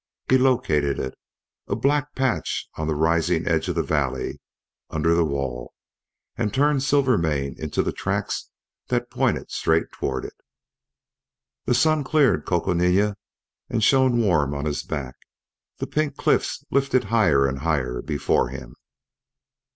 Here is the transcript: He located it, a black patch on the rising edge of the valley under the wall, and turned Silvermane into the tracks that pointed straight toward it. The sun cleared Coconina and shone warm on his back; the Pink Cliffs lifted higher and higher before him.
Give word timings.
He 0.27 0.39
located 0.39 0.97
it, 0.97 1.13
a 1.67 1.75
black 1.75 2.15
patch 2.15 2.67
on 2.73 2.87
the 2.87 2.95
rising 2.95 3.47
edge 3.47 3.67
of 3.69 3.75
the 3.75 3.83
valley 3.83 4.41
under 4.89 5.13
the 5.13 5.23
wall, 5.23 5.75
and 6.35 6.51
turned 6.51 6.81
Silvermane 6.81 7.53
into 7.61 7.83
the 7.83 7.91
tracks 7.91 8.49
that 8.87 9.11
pointed 9.11 9.51
straight 9.51 9.91
toward 9.91 10.25
it. 10.25 10.33
The 11.65 11.75
sun 11.75 12.03
cleared 12.03 12.47
Coconina 12.47 13.15
and 13.69 13.83
shone 13.83 14.17
warm 14.17 14.55
on 14.55 14.65
his 14.65 14.81
back; 14.81 15.13
the 15.77 15.85
Pink 15.85 16.17
Cliffs 16.17 16.63
lifted 16.71 17.03
higher 17.13 17.45
and 17.45 17.59
higher 17.59 18.01
before 18.01 18.49
him. 18.49 18.73